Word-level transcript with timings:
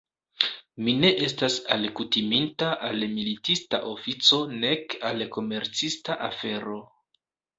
Mi 0.85 0.93
ne 1.01 1.09
estas 1.25 1.57
alkutiminta 1.75 2.69
al 2.87 3.05
militista 3.11 3.81
ofico 3.91 4.41
nek 4.65 4.97
al 5.11 5.23
komercista 5.37 6.19
afero. 6.29 6.81